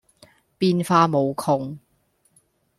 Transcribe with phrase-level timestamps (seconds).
[0.57, 1.77] 變化無窮